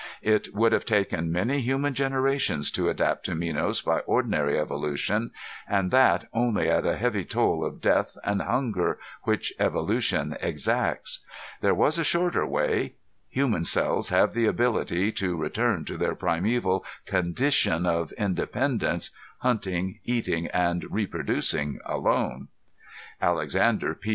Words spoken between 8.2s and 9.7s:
and hunger which